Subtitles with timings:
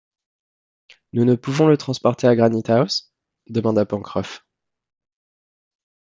[1.13, 3.13] Nous ne pouvons le transporter à Granite-house?
[3.47, 4.43] demanda Pencroff.